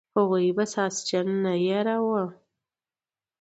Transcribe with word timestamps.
هغوی 0.15 0.47
به 0.57 0.65
ساسچن 0.73 1.27
نه 1.43 1.53
یراو. 1.65 2.21